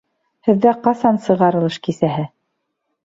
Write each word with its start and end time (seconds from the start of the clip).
Һеҙҙә 0.47 0.71
ҡасан 0.87 1.21
сығарылыш 1.27 1.79
кисәһе? 1.89 2.29